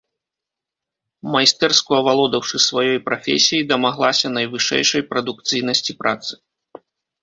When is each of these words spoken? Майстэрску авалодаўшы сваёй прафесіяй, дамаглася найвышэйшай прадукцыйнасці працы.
Майстэрску 1.35 1.91
авалодаўшы 1.99 2.57
сваёй 2.67 2.99
прафесіяй, 3.11 3.63
дамаглася 3.75 4.27
найвышэйшай 4.37 5.01
прадукцыйнасці 5.15 5.91
працы. 6.05 6.33